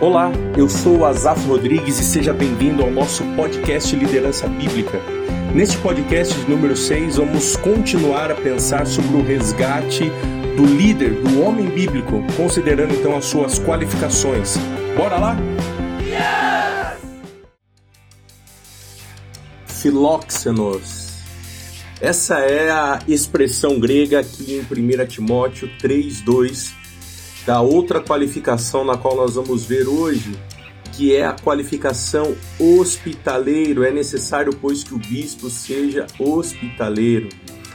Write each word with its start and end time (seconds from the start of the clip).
Olá, 0.00 0.30
eu 0.56 0.68
sou 0.68 1.04
Azaf 1.04 1.44
Rodrigues 1.44 1.98
e 1.98 2.04
seja 2.04 2.32
bem-vindo 2.32 2.84
ao 2.84 2.90
nosso 2.90 3.24
podcast 3.34 3.96
Liderança 3.96 4.46
Bíblica. 4.46 5.02
Neste 5.52 5.76
podcast 5.78 6.38
número 6.48 6.76
6, 6.76 7.16
vamos 7.16 7.56
continuar 7.56 8.30
a 8.30 8.36
pensar 8.36 8.86
sobre 8.86 9.16
o 9.16 9.24
resgate 9.24 10.04
do 10.56 10.64
líder, 10.64 11.14
do 11.14 11.42
homem 11.42 11.66
bíblico, 11.66 12.22
considerando 12.36 12.94
então 12.94 13.16
as 13.16 13.24
suas 13.24 13.58
qualificações. 13.58 14.56
Bora 14.96 15.18
lá? 15.18 15.36
Yes! 16.06 17.00
Filóxenos. 19.66 21.08
Essa 22.00 22.38
é 22.38 22.70
a 22.70 23.00
expressão 23.08 23.80
grega 23.80 24.20
aqui 24.20 24.54
em 24.54 24.60
1 24.60 25.06
Timóteo 25.06 25.68
3:2 25.82 26.87
da 27.48 27.62
outra 27.62 27.98
qualificação 27.98 28.84
na 28.84 28.98
qual 28.98 29.16
nós 29.16 29.36
vamos 29.36 29.64
ver 29.64 29.88
hoje, 29.88 30.38
que 30.92 31.16
é 31.16 31.24
a 31.24 31.32
qualificação 31.32 32.36
hospitaleiro. 32.58 33.84
É 33.84 33.90
necessário, 33.90 34.54
pois, 34.54 34.84
que 34.84 34.92
o 34.92 34.98
bispo 34.98 35.48
seja 35.48 36.06
hospitaleiro. 36.18 37.30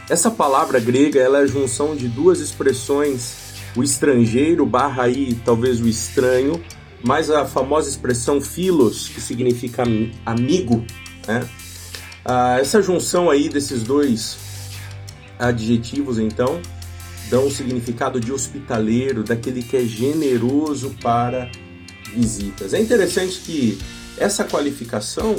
Essa 0.08 0.30
palavra 0.30 0.80
grega 0.80 1.20
ela 1.20 1.40
é 1.40 1.42
a 1.42 1.48
junção 1.48 1.96
de 1.96 2.08
duas 2.08 2.40
expressões, 2.40 3.56
o 3.76 3.82
estrangeiro 3.82 4.64
barra 4.64 5.06
aí 5.06 5.34
talvez 5.44 5.82
o 5.82 5.88
estranho, 5.88 6.64
mais 7.04 7.32
a 7.32 7.44
famosa 7.44 7.90
expressão 7.90 8.40
filos, 8.40 9.08
que 9.08 9.20
significa 9.20 9.82
amigo, 10.24 10.86
né? 11.28 11.50
Ah, 12.24 12.60
essa 12.60 12.80
junção 12.80 13.28
aí 13.28 13.50
desses 13.50 13.82
dois 13.82 14.38
adjetivos, 15.40 16.20
então, 16.20 16.62
dão 17.30 17.48
o 17.48 17.52
significado 17.52 18.20
de 18.20 18.32
hospitaleiro, 18.32 19.24
daquele 19.24 19.64
que 19.64 19.78
é 19.78 19.84
generoso 19.84 20.96
para 21.02 21.52
visitas. 22.16 22.74
É 22.74 22.82
interessante 22.82 23.40
que 23.40 23.78
essa 24.18 24.44
qualificação 24.44 25.36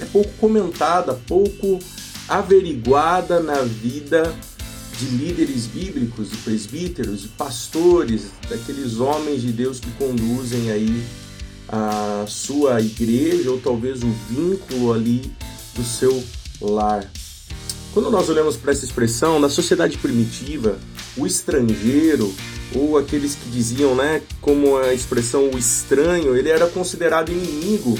é 0.00 0.04
pouco 0.06 0.30
comentada, 0.38 1.14
pouco 1.26 1.78
averiguada 2.28 3.40
na 3.40 3.62
vida 3.62 4.34
de 4.98 5.06
líderes 5.06 5.66
bíblicos, 5.66 6.30
de 6.30 6.36
presbíteros, 6.38 7.22
de 7.22 7.28
pastores, 7.28 8.26
daqueles 8.48 8.98
homens 8.98 9.42
de 9.42 9.52
Deus 9.52 9.80
que 9.80 9.90
conduzem 9.92 10.70
aí 10.70 11.02
a 11.68 12.24
sua 12.26 12.80
igreja 12.80 13.50
ou 13.50 13.60
talvez 13.60 14.02
o 14.02 14.10
vínculo 14.28 14.92
ali 14.92 15.32
do 15.74 15.84
seu 15.84 16.22
lar. 16.60 17.10
Quando 17.92 18.08
nós 18.08 18.28
olhamos 18.28 18.56
para 18.56 18.70
essa 18.70 18.84
expressão, 18.84 19.40
na 19.40 19.48
sociedade 19.48 19.98
primitiva, 19.98 20.78
o 21.16 21.26
estrangeiro, 21.26 22.32
ou 22.72 22.96
aqueles 22.96 23.34
que 23.34 23.50
diziam, 23.50 23.96
né, 23.96 24.22
como 24.40 24.76
a 24.78 24.94
expressão 24.94 25.50
o 25.50 25.58
estranho, 25.58 26.36
ele 26.36 26.48
era 26.48 26.68
considerado 26.68 27.32
inimigo 27.32 27.98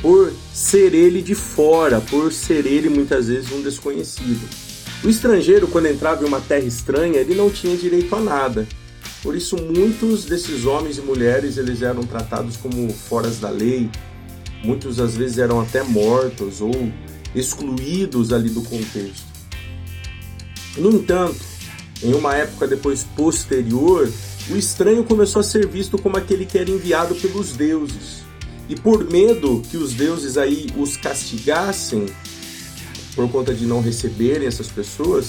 por 0.00 0.32
ser 0.52 0.92
ele 0.92 1.22
de 1.22 1.36
fora, 1.36 2.00
por 2.00 2.32
ser 2.32 2.66
ele 2.66 2.88
muitas 2.88 3.28
vezes 3.28 3.52
um 3.52 3.62
desconhecido. 3.62 4.40
O 5.04 5.08
estrangeiro, 5.08 5.68
quando 5.68 5.86
entrava 5.86 6.24
em 6.24 6.26
uma 6.26 6.40
terra 6.40 6.64
estranha, 6.64 7.18
ele 7.18 7.36
não 7.36 7.48
tinha 7.48 7.76
direito 7.76 8.12
a 8.16 8.20
nada. 8.20 8.66
Por 9.22 9.36
isso, 9.36 9.56
muitos 9.56 10.24
desses 10.24 10.64
homens 10.64 10.98
e 10.98 11.00
mulheres 11.00 11.56
eles 11.56 11.80
eram 11.80 12.02
tratados 12.02 12.56
como 12.56 12.92
foras 12.92 13.38
da 13.38 13.50
lei. 13.50 13.88
Muitos 14.64 14.98
às 14.98 15.16
vezes 15.16 15.38
eram 15.38 15.60
até 15.60 15.84
mortos 15.84 16.60
ou 16.60 16.72
excluídos 17.34 18.32
ali 18.32 18.50
do 18.50 18.62
contexto. 18.62 19.32
No 20.76 20.90
entanto, 20.90 21.40
em 22.02 22.14
uma 22.14 22.34
época 22.34 22.66
depois 22.66 23.04
posterior, 23.04 24.10
o 24.50 24.56
estranho 24.56 25.04
começou 25.04 25.40
a 25.40 25.42
ser 25.44 25.66
visto 25.66 25.98
como 25.98 26.16
aquele 26.16 26.44
que 26.44 26.58
era 26.58 26.70
enviado 26.70 27.14
pelos 27.14 27.52
deuses. 27.52 28.22
E 28.68 28.74
por 28.74 29.04
medo 29.10 29.62
que 29.70 29.76
os 29.76 29.92
deuses 29.92 30.36
aí 30.36 30.68
os 30.76 30.96
castigassem 30.96 32.06
por 33.14 33.30
conta 33.30 33.54
de 33.54 33.66
não 33.66 33.82
receberem 33.82 34.48
essas 34.48 34.68
pessoas, 34.68 35.26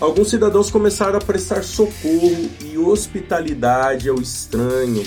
alguns 0.00 0.30
cidadãos 0.30 0.70
começaram 0.70 1.18
a 1.18 1.20
prestar 1.20 1.62
socorro 1.62 2.50
e 2.60 2.78
hospitalidade 2.78 4.08
ao 4.08 4.20
estranho, 4.20 5.04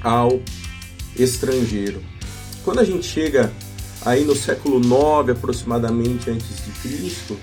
ao 0.00 0.40
estrangeiro. 1.18 2.02
Quando 2.64 2.78
a 2.78 2.84
gente 2.84 3.06
chega 3.06 3.52
aí 4.04 4.24
no 4.24 4.34
século 4.34 4.80
9 4.80 5.32
aproximadamente 5.32 6.30
antes 6.30 6.64
de 6.64 6.70
Cristo, 6.80 7.36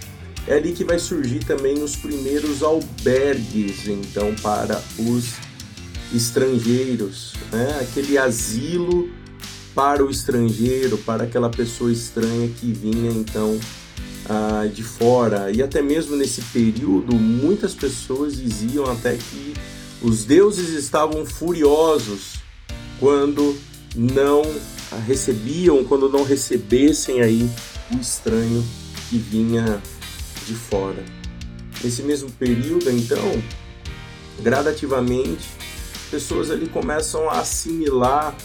é 0.48 0.56
ali 0.56 0.72
que 0.72 0.84
vai 0.84 0.98
surgir 0.98 1.44
também 1.44 1.84
os 1.84 1.96
primeiros 1.96 2.64
albergues, 2.64 3.88
então, 3.88 4.34
para 4.42 4.82
os 4.98 5.34
estrangeiros, 6.14 7.34
né? 7.52 7.80
aquele 7.82 8.18
asilo 8.18 9.10
para 9.76 10.04
o 10.04 10.10
estrangeiro, 10.10 10.98
para 11.00 11.26
aquela 11.26 11.50
pessoa 11.50 11.92
estranha 11.92 12.48
que 12.48 12.72
vinha 12.72 13.12
então 13.12 13.60
ah, 14.28 14.68
de 14.74 14.84
fora. 14.84 15.52
E 15.52 15.62
até 15.62 15.82
mesmo 15.82 16.16
nesse 16.16 16.42
período, 16.42 17.16
muitas 17.16 17.76
pessoas 17.76 18.38
diziam 18.38 18.86
até 18.86 19.16
que 19.16 19.54
os 20.02 20.24
deuses 20.24 20.70
estavam 20.70 21.26
furiosos 21.26 22.36
quando 23.00 23.56
não 23.96 24.44
recebiam, 24.96 25.84
quando 25.84 26.10
não 26.10 26.24
recebessem 26.24 27.22
aí 27.22 27.50
o 27.94 28.00
estranho 28.00 28.64
que 29.10 29.18
vinha 29.18 29.82
de 30.46 30.54
fora. 30.54 31.04
Nesse 31.84 32.02
mesmo 32.04 32.32
período, 32.32 32.90
então, 32.90 33.44
gradativamente, 34.42 35.48
pessoas 36.10 36.50
ali 36.50 36.68
começam 36.68 37.30
a 37.30 37.40
assimilar 37.40 38.36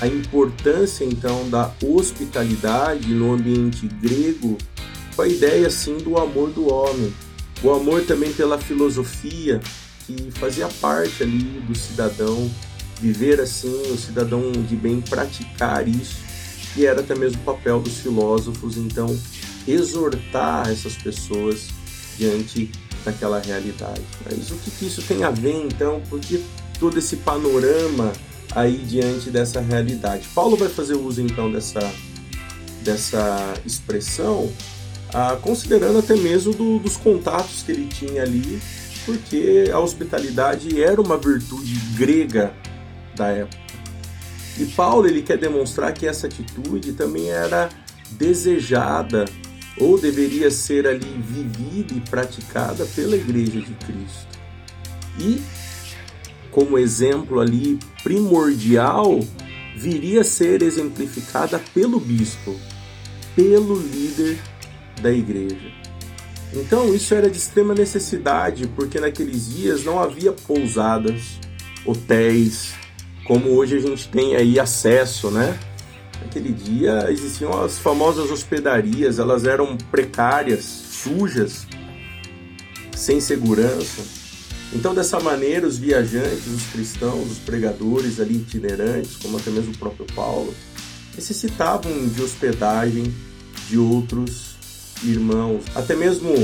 a 0.00 0.06
importância 0.06 1.04
então 1.04 1.48
da 1.48 1.72
hospitalidade 1.82 3.14
no 3.14 3.32
ambiente 3.32 3.86
grego 3.86 4.58
com 5.14 5.22
a 5.22 5.28
ideia 5.28 5.66
assim 5.66 5.98
do 5.98 6.18
amor 6.18 6.50
do 6.50 6.72
homem, 6.72 7.14
o 7.62 7.70
amor 7.70 8.02
também 8.02 8.32
pela 8.32 8.58
filosofia 8.58 9.60
que 10.06 10.30
fazia 10.32 10.68
parte 10.80 11.22
ali 11.22 11.62
do 11.66 11.74
cidadão 11.76 12.50
viver 13.02 13.40
assim, 13.40 13.82
o 13.92 13.98
cidadão 13.98 14.52
de 14.52 14.76
bem 14.76 15.00
praticar 15.00 15.86
isso, 15.88 16.18
e 16.76 16.86
era 16.86 17.00
até 17.00 17.16
mesmo 17.16 17.42
o 17.42 17.44
papel 17.44 17.80
dos 17.80 17.98
filósofos, 17.98 18.76
então, 18.76 19.18
exortar 19.66 20.70
essas 20.70 20.94
pessoas 20.94 21.66
diante 22.16 22.70
daquela 23.04 23.40
realidade. 23.40 24.02
Mas 24.24 24.50
o 24.52 24.54
que, 24.54 24.70
que 24.70 24.86
isso 24.86 25.02
tem 25.02 25.24
a 25.24 25.30
ver, 25.30 25.66
então, 25.66 26.00
porque 26.08 26.40
todo 26.78 26.96
esse 26.96 27.16
panorama 27.16 28.12
aí 28.54 28.76
diante 28.78 29.30
dessa 29.30 29.60
realidade? 29.60 30.28
Paulo 30.32 30.56
vai 30.56 30.68
fazer 30.68 30.94
uso, 30.94 31.20
então, 31.20 31.50
dessa, 31.50 31.92
dessa 32.82 33.54
expressão, 33.66 34.50
ah, 35.12 35.36
considerando 35.42 35.98
até 35.98 36.14
mesmo 36.14 36.54
do, 36.54 36.78
dos 36.78 36.96
contatos 36.96 37.64
que 37.64 37.72
ele 37.72 37.86
tinha 37.88 38.22
ali, 38.22 38.62
porque 39.04 39.68
a 39.72 39.80
hospitalidade 39.80 40.80
era 40.80 41.00
uma 41.00 41.18
virtude 41.18 41.74
grega 41.96 42.54
da 43.14 43.28
época. 43.28 43.62
E 44.58 44.66
Paulo 44.66 45.06
ele 45.06 45.22
quer 45.22 45.38
demonstrar 45.38 45.92
que 45.92 46.06
essa 46.06 46.26
atitude 46.26 46.92
também 46.92 47.30
era 47.30 47.68
desejada 48.10 49.24
ou 49.78 49.98
deveria 49.98 50.50
ser 50.50 50.86
ali 50.86 51.22
vivida 51.26 51.94
e 51.94 52.00
praticada 52.00 52.84
pela 52.94 53.16
igreja 53.16 53.60
de 53.60 53.74
Cristo. 53.74 54.38
E 55.18 55.42
como 56.50 56.78
exemplo 56.78 57.40
ali 57.40 57.78
primordial 58.02 59.20
viria 59.74 60.20
a 60.20 60.24
ser 60.24 60.62
exemplificada 60.62 61.58
pelo 61.72 61.98
bispo, 61.98 62.54
pelo 63.34 63.78
líder 63.78 64.38
da 65.00 65.10
igreja. 65.10 65.72
Então 66.54 66.94
isso 66.94 67.14
era 67.14 67.30
de 67.30 67.38
extrema 67.38 67.74
necessidade, 67.74 68.68
porque 68.68 69.00
naqueles 69.00 69.48
dias 69.48 69.82
não 69.82 69.98
havia 69.98 70.32
pousadas, 70.32 71.22
hotéis, 71.86 72.74
como 73.32 73.56
hoje 73.56 73.78
a 73.78 73.80
gente 73.80 74.08
tem 74.08 74.36
aí 74.36 74.60
acesso, 74.60 75.30
né? 75.30 75.58
Naquele 76.20 76.52
dia 76.52 77.10
existiam 77.10 77.64
as 77.64 77.78
famosas 77.78 78.30
hospedarias, 78.30 79.18
elas 79.18 79.46
eram 79.46 79.74
precárias, 79.90 80.62
sujas, 80.64 81.66
sem 82.94 83.22
segurança. 83.22 84.02
Então, 84.74 84.94
dessa 84.94 85.18
maneira, 85.18 85.66
os 85.66 85.78
viajantes, 85.78 86.46
os 86.46 86.62
cristãos, 86.72 87.30
os 87.30 87.38
pregadores 87.38 88.20
ali 88.20 88.36
itinerantes, 88.36 89.16
como 89.16 89.38
até 89.38 89.50
mesmo 89.50 89.72
o 89.72 89.78
próprio 89.78 90.04
Paulo, 90.14 90.54
necessitavam 91.14 92.06
de 92.08 92.20
hospedagem 92.22 93.14
de 93.66 93.78
outros 93.78 94.56
irmãos. 95.02 95.62
Até 95.74 95.96
mesmo 95.96 96.34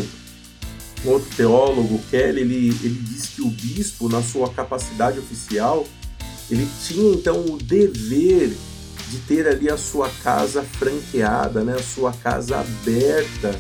um 1.05 1.11
outro 1.11 1.29
teólogo, 1.37 2.01
Kelly, 2.11 2.41
ele, 2.41 2.69
ele 2.83 2.99
diz 3.03 3.27
que 3.27 3.43
o 3.43 3.51
bispo, 3.51 4.09
na 4.09 4.23
sua 4.23 4.49
capacidade 4.49 5.19
oficial, 5.19 5.87
ele 6.51 6.69
tinha 6.85 7.15
então 7.15 7.45
o 7.47 7.59
dever 7.59 8.53
de 9.11 9.19
ter 9.27 9.47
ali 9.47 9.71
a 9.71 9.77
sua 9.77 10.09
casa 10.23 10.63
franqueada, 10.63 11.63
né, 11.63 11.77
a 11.79 11.83
sua 11.83 12.13
casa 12.13 12.59
aberta 12.59 13.59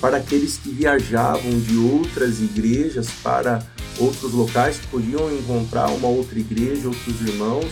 para 0.00 0.16
aqueles 0.16 0.56
que 0.56 0.70
viajavam 0.70 1.60
de 1.60 1.76
outras 1.76 2.40
igrejas 2.40 3.08
para 3.22 3.62
outros 3.98 4.32
locais 4.32 4.78
podiam 4.90 5.30
encontrar 5.32 5.88
uma 5.90 6.08
outra 6.08 6.38
igreja, 6.38 6.88
outros 6.88 7.20
irmãos, 7.20 7.70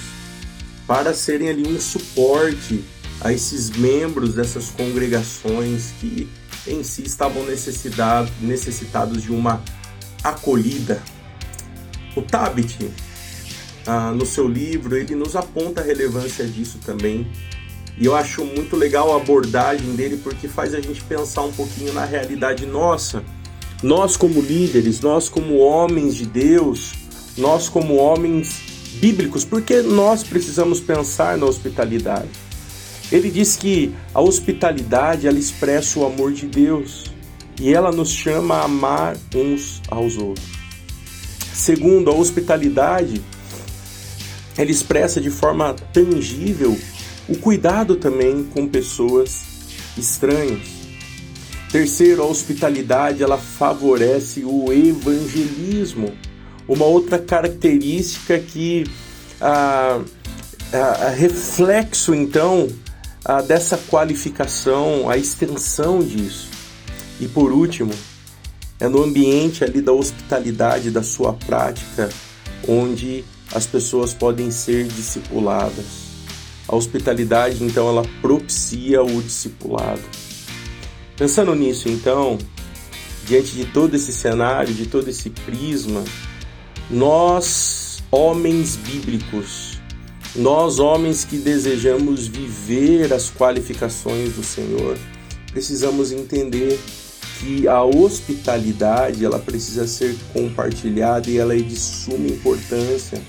para 0.86 1.14
serem 1.14 1.48
ali 1.48 1.66
um 1.66 1.80
suporte 1.80 2.84
a 3.20 3.32
esses 3.32 3.70
membros 3.70 4.34
dessas 4.34 4.68
congregações 4.70 5.92
que 6.00 6.28
em 6.66 6.82
si 6.82 7.02
estavam 7.02 7.44
necessitados 8.40 9.22
de 9.22 9.32
uma 9.32 9.62
acolhida. 10.22 11.02
O 12.14 12.22
Tabit, 12.22 12.90
ah, 13.90 14.12
no 14.12 14.26
seu 14.26 14.46
livro, 14.46 14.94
ele 14.94 15.14
nos 15.14 15.34
aponta 15.34 15.80
a 15.80 15.84
relevância 15.84 16.44
disso 16.44 16.78
também. 16.84 17.26
E 17.96 18.04
eu 18.04 18.14
acho 18.14 18.44
muito 18.44 18.76
legal 18.76 19.14
a 19.14 19.16
abordagem 19.16 19.96
dele 19.96 20.20
porque 20.22 20.46
faz 20.46 20.74
a 20.74 20.80
gente 20.80 21.02
pensar 21.02 21.40
um 21.40 21.52
pouquinho 21.52 21.94
na 21.94 22.04
realidade 22.04 22.66
nossa. 22.66 23.24
Nós, 23.82 24.14
como 24.14 24.42
líderes, 24.42 25.00
nós, 25.00 25.30
como 25.30 25.56
homens 25.56 26.14
de 26.14 26.26
Deus, 26.26 26.92
nós, 27.38 27.70
como 27.70 27.94
homens 27.94 28.60
bíblicos, 29.00 29.42
porque 29.42 29.80
nós 29.80 30.22
precisamos 30.22 30.80
pensar 30.80 31.38
na 31.38 31.46
hospitalidade. 31.46 32.28
Ele 33.10 33.30
diz 33.30 33.56
que 33.56 33.94
a 34.12 34.20
hospitalidade 34.20 35.26
ela 35.26 35.38
expressa 35.38 35.98
o 35.98 36.04
amor 36.04 36.32
de 36.32 36.44
Deus 36.44 37.04
e 37.58 37.72
ela 37.72 37.90
nos 37.90 38.10
chama 38.10 38.56
a 38.56 38.64
amar 38.64 39.16
uns 39.34 39.80
aos 39.88 40.18
outros. 40.18 40.46
Segundo, 41.54 42.10
a 42.10 42.14
hospitalidade 42.14 43.22
ela 44.58 44.70
expressa 44.70 45.20
de 45.20 45.30
forma 45.30 45.72
tangível 45.92 46.76
o 47.28 47.38
cuidado 47.38 47.94
também 47.94 48.42
com 48.42 48.66
pessoas 48.66 49.42
estranhas. 49.96 50.78
Terceiro, 51.70 52.22
a 52.22 52.26
hospitalidade 52.26 53.22
ela 53.22 53.38
favorece 53.38 54.42
o 54.44 54.72
evangelismo, 54.72 56.12
uma 56.66 56.86
outra 56.86 57.18
característica 57.18 58.38
que 58.38 58.84
a, 59.40 60.00
a, 60.72 60.78
a 60.78 61.10
reflexo 61.10 62.14
então 62.14 62.68
a, 63.24 63.40
dessa 63.42 63.76
qualificação, 63.76 65.08
a 65.08 65.16
extensão 65.16 66.02
disso. 66.02 66.48
E 67.20 67.28
por 67.28 67.52
último, 67.52 67.92
é 68.80 68.88
no 68.88 69.04
ambiente 69.04 69.62
ali 69.62 69.80
da 69.80 69.92
hospitalidade, 69.92 70.90
da 70.90 71.02
sua 71.02 71.32
prática, 71.34 72.08
onde 72.66 73.24
as 73.52 73.66
pessoas 73.66 74.12
podem 74.12 74.50
ser 74.50 74.86
discipuladas. 74.86 76.08
A 76.66 76.76
hospitalidade, 76.76 77.64
então, 77.64 77.88
ela 77.88 78.02
propicia 78.20 79.02
o 79.02 79.22
discipulado. 79.22 80.02
Pensando 81.16 81.54
nisso, 81.54 81.88
então, 81.88 82.36
diante 83.26 83.52
de 83.52 83.64
todo 83.64 83.94
esse 83.94 84.12
cenário, 84.12 84.74
de 84.74 84.86
todo 84.86 85.08
esse 85.08 85.30
prisma, 85.30 86.04
nós, 86.90 88.02
homens 88.10 88.76
bíblicos, 88.76 89.80
nós, 90.36 90.78
homens 90.78 91.24
que 91.24 91.38
desejamos 91.38 92.26
viver 92.26 93.12
as 93.12 93.30
qualificações 93.30 94.34
do 94.34 94.44
Senhor, 94.44 94.98
precisamos 95.50 96.12
entender 96.12 96.78
que 97.40 97.66
a 97.66 97.82
hospitalidade 97.82 99.24
ela 99.24 99.38
precisa 99.38 99.86
ser 99.86 100.14
compartilhada 100.34 101.30
e 101.30 101.38
ela 101.38 101.54
é 101.54 101.60
de 101.60 101.76
suma 101.76 102.26
importância 102.26 103.20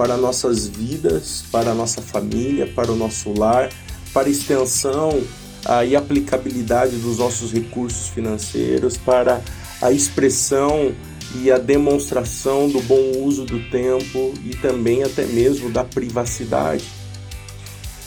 para 0.00 0.16
nossas 0.16 0.66
vidas, 0.66 1.44
para 1.52 1.74
nossa 1.74 2.00
família, 2.00 2.66
para 2.66 2.90
o 2.90 2.96
nosso 2.96 3.38
lar, 3.38 3.68
para 4.14 4.30
extensão 4.30 5.22
ah, 5.66 5.84
e 5.84 5.94
aplicabilidade 5.94 6.96
dos 6.96 7.18
nossos 7.18 7.52
recursos 7.52 8.08
financeiros, 8.08 8.96
para 8.96 9.42
a 9.82 9.92
expressão 9.92 10.94
e 11.34 11.50
a 11.50 11.58
demonstração 11.58 12.70
do 12.70 12.80
bom 12.80 13.18
uso 13.18 13.44
do 13.44 13.60
tempo 13.68 14.32
e 14.42 14.56
também 14.56 15.02
até 15.02 15.26
mesmo 15.26 15.68
da 15.68 15.84
privacidade. 15.84 16.86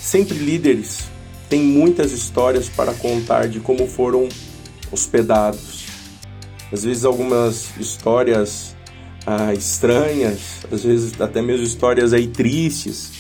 Sempre 0.02 0.40
líderes 0.40 1.02
têm 1.48 1.62
muitas 1.62 2.12
histórias 2.12 2.70
para 2.70 2.92
contar 2.96 3.48
de 3.48 3.60
como 3.60 3.86
foram 3.86 4.28
hospedados. 4.92 5.86
Às 6.72 6.86
vezes 6.86 7.06
algumas 7.06 7.68
histórias 7.78 8.76
ah, 9.26 9.54
estranhas, 9.54 10.66
às 10.72 10.84
vezes 10.84 11.20
até 11.20 11.42
mesmo 11.42 11.66
histórias 11.66 12.14
aí 12.14 12.28
tristes, 12.28 13.12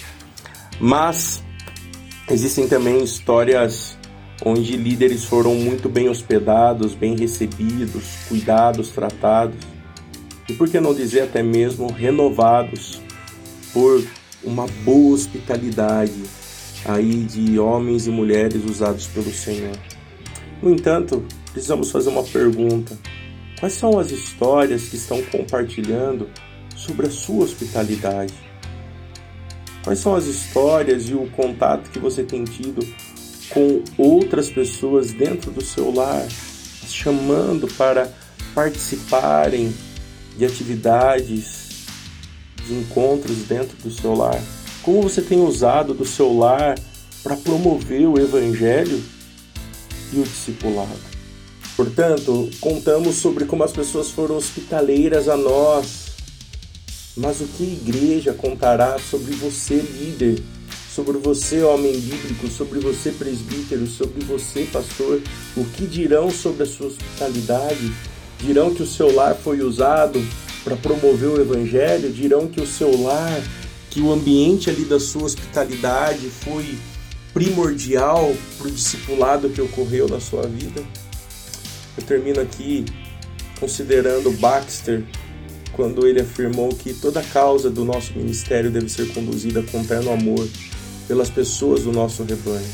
mas 0.80 1.44
existem 2.30 2.68
também 2.68 3.04
histórias 3.04 3.98
onde 4.46 4.76
líderes 4.76 5.24
foram 5.24 5.56
muito 5.56 5.88
bem 5.88 6.10
hospedados, 6.10 6.94
bem 6.94 7.16
recebidos, 7.16 8.04
cuidados, 8.28 8.90
tratados 8.90 9.58
e 10.50 10.54
por 10.54 10.68
que 10.68 10.80
não 10.80 10.94
dizer 10.94 11.22
até 11.22 11.42
mesmo 11.42 11.92
renovados 11.92 13.02
por 13.72 14.04
uma 14.44 14.68
boa 14.84 15.14
hospitalidade 15.14 16.22
aí 16.86 17.24
de 17.24 17.58
homens 17.58 18.08
e 18.08 18.12
mulheres 18.12 18.64
usados 18.66 19.08
pelo 19.08 19.32
Senhor. 19.32 19.78
No 20.62 20.70
entanto, 20.70 21.24
precisamos 21.52 21.92
fazer 21.92 22.10
uma 22.10 22.24
pergunta. 22.24 22.98
Quais 23.64 23.76
são 23.76 23.98
as 23.98 24.12
histórias 24.12 24.90
que 24.90 24.98
estão 24.98 25.24
compartilhando 25.24 26.30
sobre 26.76 27.08
a 27.08 27.10
sua 27.10 27.46
hospitalidade? 27.46 28.34
Quais 29.86 30.00
são 30.00 30.16
as 30.16 30.26
histórias 30.26 31.08
e 31.08 31.14
o 31.14 31.30
contato 31.30 31.90
que 31.90 31.98
você 31.98 32.24
tem 32.24 32.44
tido 32.44 32.86
com 33.52 33.82
outras 33.98 34.50
pessoas 34.50 35.14
dentro 35.14 35.50
do 35.50 35.64
seu 35.64 35.94
lar, 35.94 36.28
chamando 36.90 37.66
para 37.78 38.12
participarem 38.54 39.74
de 40.38 40.44
atividades, 40.44 41.86
de 42.68 42.74
encontros 42.74 43.44
dentro 43.44 43.78
do 43.78 43.90
seu 43.90 44.14
lar? 44.14 44.42
Como 44.82 45.04
você 45.04 45.22
tem 45.22 45.40
usado 45.40 45.94
do 45.94 46.04
seu 46.04 46.38
lar 46.38 46.78
para 47.24 47.38
promover 47.38 48.10
o 48.10 48.20
Evangelho 48.20 49.02
e 50.12 50.20
o 50.20 50.24
discipulado? 50.24 51.13
Portanto, 51.76 52.50
contamos 52.62 53.16
sobre 53.16 53.46
como 53.46 53.64
as 53.64 53.72
pessoas 53.72 54.12
foram 54.12 54.38
hospitaleiras 54.38 55.28
a 55.28 55.36
nós. 55.36 56.04
Mas 57.18 57.42
o 57.42 57.46
que 57.46 57.64
a 57.64 57.68
igreja 57.68 58.34
contará 58.34 58.98
sobre 59.00 59.34
você, 59.34 59.76
líder, 59.76 60.42
sobre 60.94 61.18
você, 61.18 61.64
homem 61.64 62.00
bíblico, 62.00 62.48
sobre 62.48 62.80
você, 62.80 63.12
presbítero, 63.12 63.88
sobre 63.88 64.24
você, 64.24 64.68
pastor? 64.72 65.22
O 65.58 65.66
que 65.66 65.88
dirão 65.88 66.30
sobre 66.30 66.64
a 66.64 66.66
sua 66.66 66.88
hospitalidade? 66.88 67.92
Dirão 68.40 68.74
que 68.74 68.84
o 68.84 68.88
seu 68.88 69.14
lar 69.14 69.36
foi 69.36 69.62
usado 69.62 70.24
para 70.64 70.76
promover 70.76 71.30
o 71.30 71.42
evangelho? 71.42 72.12
Dirão 72.12 72.48
que 72.48 72.62
o 72.62 72.68
seu 72.68 73.02
lar, 73.02 73.42
que 73.90 74.02
o 74.02 74.12
ambiente 74.12 74.70
ali 74.70 74.86
da 74.86 75.00
sua 75.00 75.24
hospitalidade 75.24 76.30
foi 76.30 76.78
primordial 77.34 78.32
para 78.58 78.68
o 78.68 78.72
discipulado 78.72 79.50
que 79.50 79.62
ocorreu 79.62 80.08
na 80.08 80.20
sua 80.20 80.44
vida? 80.44 80.84
Eu 81.98 82.04
termino 82.04 82.42
aqui 82.42 82.86
considerando 83.60 84.32
Baxter 84.32 85.04
quando 85.74 86.08
ele 86.08 86.22
afirmou 86.22 86.70
que 86.70 86.94
toda 86.94 87.22
causa 87.22 87.70
do 87.70 87.84
nosso 87.84 88.14
ministério 88.14 88.72
deve 88.72 88.90
ser 88.90 89.12
conduzida 89.14 89.64
com 89.64 89.84
terno 89.84 90.12
amor 90.12 90.48
pelas 91.08 91.30
pessoas 91.30 91.84
do 91.84 91.92
nosso 91.92 92.24
rebanho. 92.24 92.68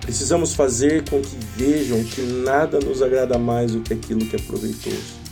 Precisamos 0.00 0.54
fazer 0.54 1.08
com 1.08 1.20
que 1.20 1.36
vejam 1.56 2.02
que 2.04 2.20
nada 2.20 2.78
nos 2.78 3.00
agrada 3.00 3.38
mais 3.38 3.72
do 3.72 3.80
que 3.80 3.94
aquilo 3.94 4.24
que 4.26 4.36
é 4.36 4.38
proveitoso. 4.38 5.24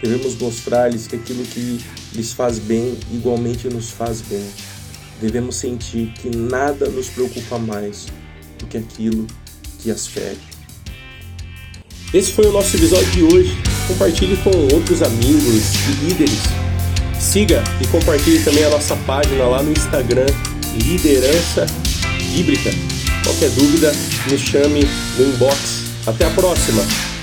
Devemos 0.00 0.36
mostrar-lhes 0.36 1.06
que 1.06 1.16
aquilo 1.16 1.42
que 1.44 1.80
lhes 2.12 2.32
faz 2.32 2.58
bem 2.58 2.96
igualmente 3.12 3.68
nos 3.68 3.90
faz 3.90 4.20
bem. 4.20 4.46
Devemos 5.20 5.56
sentir 5.56 6.12
que 6.12 6.34
nada 6.36 6.88
nos 6.88 7.08
preocupa 7.08 7.58
mais 7.58 8.06
do 8.58 8.66
que 8.66 8.76
aquilo 8.76 9.26
que 9.80 9.90
as 9.90 10.06
fere. 10.06 10.53
Esse 12.14 12.30
foi 12.30 12.46
o 12.46 12.52
nosso 12.52 12.76
episódio 12.76 13.10
de 13.10 13.22
hoje. 13.24 13.58
Compartilhe 13.88 14.36
com 14.36 14.50
outros 14.72 15.02
amigos 15.02 15.74
e 15.88 16.04
líderes. 16.04 16.38
Siga 17.18 17.64
e 17.80 17.86
compartilhe 17.88 18.38
também 18.44 18.62
a 18.62 18.70
nossa 18.70 18.94
página 18.98 19.44
lá 19.44 19.60
no 19.60 19.72
Instagram, 19.72 20.26
Liderança 20.76 21.66
Bíblica. 22.32 22.70
Qualquer 23.24 23.50
dúvida, 23.50 23.92
me 24.30 24.38
chame 24.38 24.88
no 25.18 25.26
inbox. 25.26 25.82
Até 26.06 26.24
a 26.24 26.30
próxima! 26.30 27.13